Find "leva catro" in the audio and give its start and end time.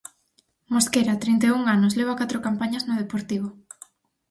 1.99-2.43